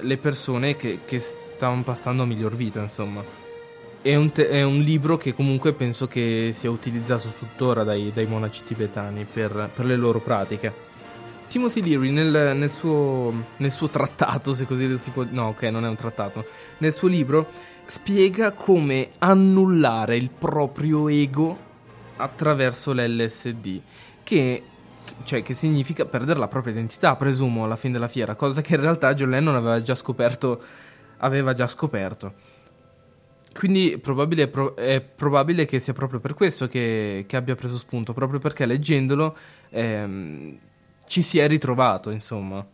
[0.00, 3.22] le persone che, che stavano passando a miglior vita, insomma.
[4.02, 8.26] È un, te- è un libro che comunque penso che sia utilizzato tuttora dai, dai
[8.26, 10.90] monaci tibetani per- per le loro pratiche.
[11.48, 15.24] Timothy Leary nel, nel suo, nel suo trattato, se così si può...
[15.28, 16.46] No, ok, non è un trattato.
[16.78, 17.46] Nel suo libro
[17.84, 21.70] spiega come annullare il proprio ego
[22.16, 23.80] attraverso l'LSD,
[24.22, 24.62] che,
[25.24, 28.80] cioè, che significa perdere la propria identità, presumo, alla fine della fiera, cosa che in
[28.80, 30.62] realtà John Lennon aveva già scoperto.
[31.18, 32.34] Aveva già scoperto.
[33.52, 38.12] Quindi probabile- pro- è probabile che sia proprio per questo che, che abbia preso spunto,
[38.12, 39.36] proprio perché leggendolo
[39.70, 40.58] ehm,
[41.06, 42.66] ci si è ritrovato, insomma.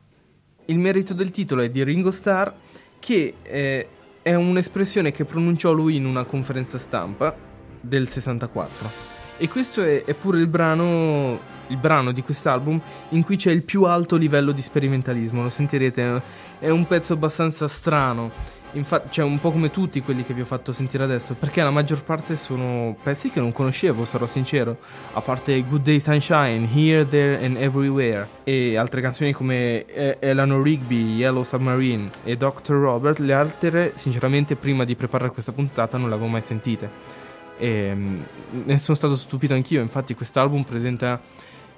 [0.67, 2.51] Il merito del titolo è di Ringo Starr
[2.99, 3.89] che eh,
[4.23, 7.35] è un'espressione che pronunciò lui in una conferenza stampa
[7.81, 9.17] del 64.
[9.39, 13.63] E questo è, è pure il brano, il brano di quest'album in cui c'è il
[13.63, 16.23] più alto livello di sperimentalismo, lo sentirete,
[16.59, 18.57] è un pezzo abbastanza strano.
[18.73, 21.71] Infatti, cioè, un po' come tutti quelli che vi ho fatto sentire adesso, perché la
[21.71, 24.77] maggior parte sono pezzi che non conoscevo, sarò sincero.
[25.15, 30.63] A parte Good Day Sunshine, Here, There and Everywhere, e altre canzoni come eh, Eleanor
[30.63, 32.75] Rigby, Yellow Submarine e Dr.
[32.75, 37.17] Robert, le altre, sinceramente, prima di preparare questa puntata non le avevo mai sentite.
[37.57, 38.21] E mm,
[38.67, 41.19] ne sono stato stupito anch'io, infatti, quest'album presenta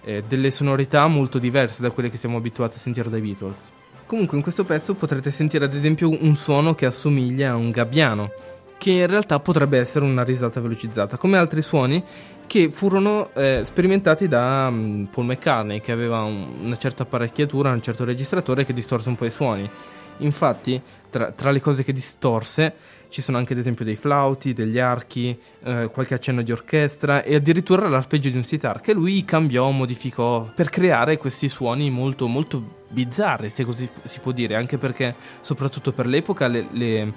[0.05, 3.71] eh, delle sonorità molto diverse da quelle che siamo abituati a sentire dai Beatles.
[4.07, 8.33] Comunque in questo pezzo potrete sentire ad esempio un suono che assomiglia a un gabbiano,
[8.77, 12.03] che in realtà potrebbe essere una risata velocizzata, come altri suoni
[12.47, 17.83] che furono eh, sperimentati da mm, Paul McCartney, che aveva un- una certa apparecchiatura, un
[17.83, 19.71] certo registratore che distorse un po' i suoni.
[20.19, 22.75] Infatti, tra, tra le cose che distorse
[23.11, 27.35] ci sono anche ad esempio dei flauti, degli archi, eh, qualche accenno di orchestra e
[27.35, 32.79] addirittura l'arpeggio di un sitar che lui cambiò, modificò per creare questi suoni molto molto
[32.89, 37.13] bizzarri, se così si può dire, anche perché soprattutto per l'epoca le, le-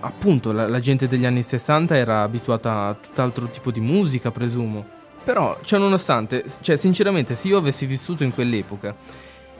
[0.00, 5.00] appunto la, la gente degli anni 60 era abituata a tutt'altro tipo di musica, presumo.
[5.24, 8.94] Però, nonostante, cioè sinceramente se io avessi vissuto in quell'epoca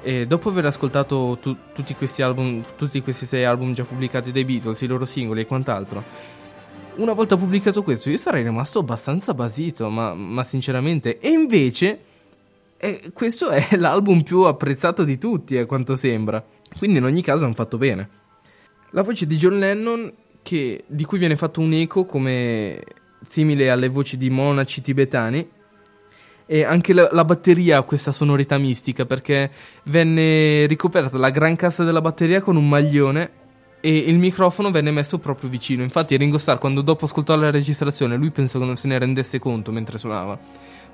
[0.03, 4.45] e dopo aver ascoltato tu- tutti questi album, tutti questi sei album già pubblicati dai
[4.45, 6.03] Beatles, i loro singoli e quant'altro,
[6.95, 11.19] una volta pubblicato questo io sarei rimasto abbastanza basito, ma, ma sinceramente.
[11.19, 12.01] E invece,
[12.77, 16.45] eh, questo è l'album più apprezzato di tutti, a quanto sembra.
[16.77, 18.09] Quindi in ogni caso hanno fatto bene.
[18.91, 22.83] La voce di John Lennon, che- di cui viene fatto un eco come
[23.27, 25.49] simile alle voci di monaci tibetani,
[26.47, 29.51] e anche la, la batteria ha questa sonorità mistica perché
[29.85, 33.31] venne ricoperta la gran cassa della batteria con un maglione
[33.81, 35.83] e il microfono venne messo proprio vicino.
[35.83, 39.39] Infatti Ringo Starr quando dopo ascoltò la registrazione lui pensò che non se ne rendesse
[39.39, 40.39] conto mentre suonava.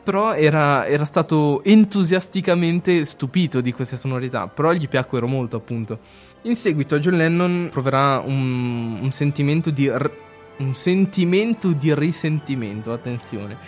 [0.02, 5.98] Però era, era stato entusiasticamente stupito di queste sonorità, però gli piacquero molto appunto.
[6.42, 9.88] In seguito John Lennon proverà un, un sentimento di...
[9.88, 10.26] r-
[10.58, 13.58] un sentimento di risentimento, attenzione,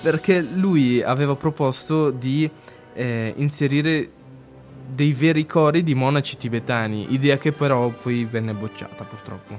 [0.00, 2.48] perché lui aveva proposto di
[2.94, 4.10] eh, inserire
[4.88, 9.58] dei veri cori di monaci tibetani, idea che però poi venne bocciata purtroppo.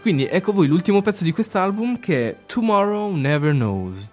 [0.00, 4.08] Quindi ecco voi l'ultimo pezzo di quest'album che è Tomorrow Never Knows,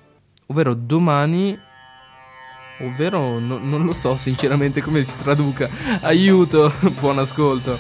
[0.47, 1.57] ovvero domani,
[2.80, 5.70] ovvero no- non lo so sinceramente come si traduca,
[6.01, 7.78] aiuto, buon ascolto.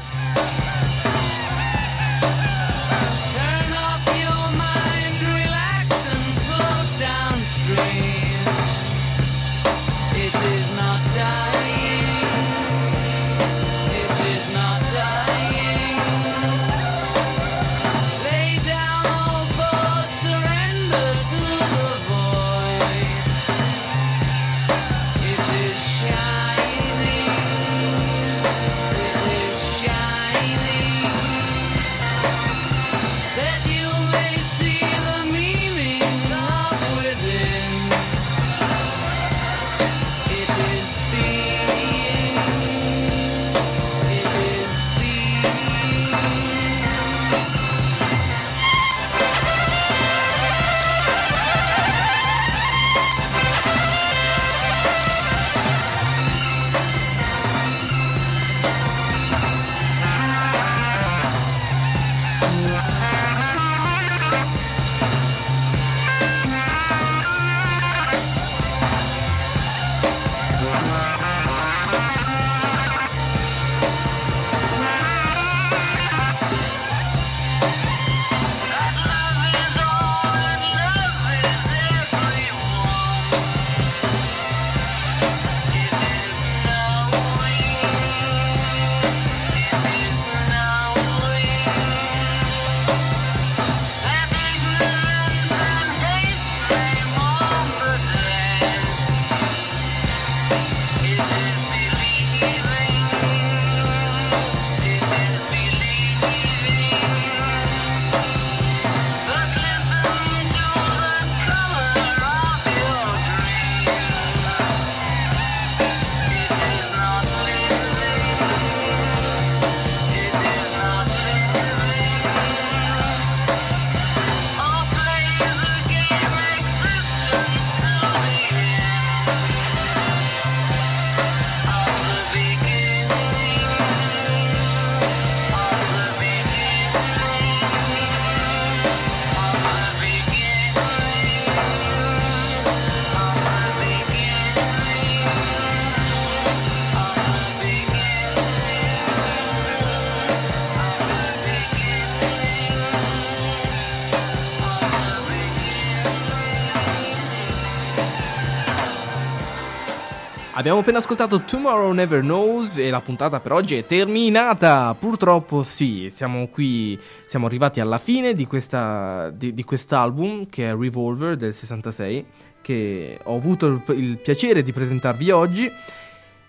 [160.63, 164.95] Abbiamo appena ascoltato Tomorrow Never Knows e la puntata per oggi è terminata.
[164.97, 170.73] Purtroppo sì, siamo qui, siamo arrivati alla fine di, questa, di, di quest'album che è
[170.73, 172.25] Revolver del 66,
[172.61, 175.69] che ho avuto il, il piacere di presentarvi oggi.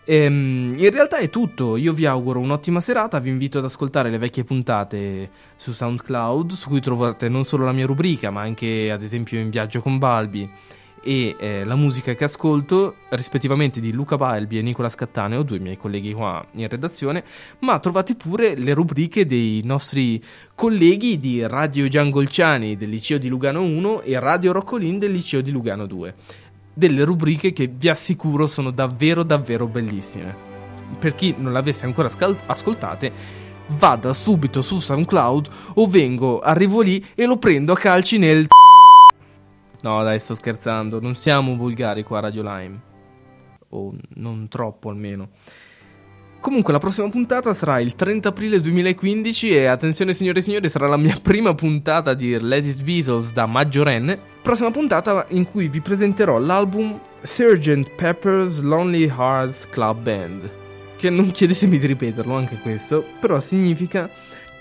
[0.05, 4.19] Ehm, in realtà è tutto, io vi auguro un'ottima serata, vi invito ad ascoltare le
[4.19, 9.03] vecchie puntate su SoundCloud, su cui trovate non solo la mia rubrica, ma anche ad
[9.03, 10.49] esempio In viaggio con Balbi
[11.05, 15.77] e eh, la musica che ascolto, rispettivamente di Luca Balbi e Nicola Scattaneo, due miei
[15.77, 17.23] colleghi qua in redazione,
[17.61, 20.23] ma trovate pure le rubriche dei nostri
[20.55, 25.51] colleghi di Radio Giangolciani del liceo di Lugano 1 e Radio Roccolin del liceo di
[25.51, 26.15] Lugano 2.
[26.73, 30.53] Delle rubriche che vi assicuro sono davvero davvero bellissime.
[30.99, 33.13] Per chi non l'avesse ancora ascal- ascoltate,
[33.79, 38.47] vada subito su SoundCloud o vengo, arrivo lì e lo prendo a calci nel
[39.85, 40.99] No, dai, sto scherzando.
[40.99, 42.81] Non siamo volgari qua a Radio Lime.
[43.69, 45.29] O non troppo almeno.
[46.41, 50.89] Comunque, la prossima puntata sarà il 30 aprile 2015 e attenzione signore e signori, sarà
[50.89, 54.19] la mia prima puntata di Let It Beatles da maggiorenne.
[54.41, 57.91] Prossima puntata in cui vi presenterò l'album Sgt.
[57.95, 60.51] Pepper's Lonely Hearts Club Band.
[60.97, 64.09] Che non chiedetemi di ripeterlo anche questo, però significa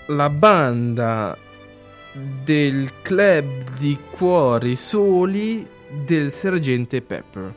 [0.08, 1.34] la banda
[2.42, 5.66] del club di cuori soli
[6.04, 7.54] del sergente Pepper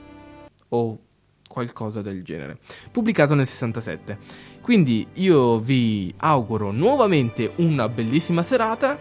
[0.70, 0.99] o
[1.47, 2.58] qualcosa del genere
[2.91, 8.99] pubblicato nel 67 quindi io vi auguro nuovamente una bellissima serata.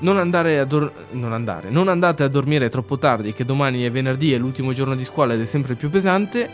[0.00, 4.32] Non andare dor- non andare non andate a dormire troppo tardi che domani è venerdì
[4.32, 6.50] è l'ultimo giorno di scuola ed è sempre più pesante.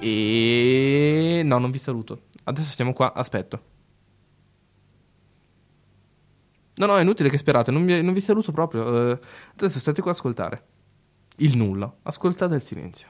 [0.00, 2.22] E no non vi saluto.
[2.42, 3.73] Adesso stiamo qua aspetto
[6.76, 9.10] No, no, è inutile che sperate, non vi, non vi saluto proprio.
[9.12, 9.18] eh,
[9.56, 10.66] adesso state qua a ascoltare.
[11.36, 11.92] Il nulla.
[12.02, 13.06] Ascoltate il silenzio.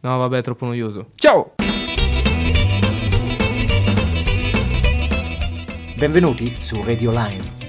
[0.00, 1.12] No, vabbè, è troppo noioso.
[1.14, 1.54] Ciao!
[5.96, 7.59] Benvenuti su Radio Lime.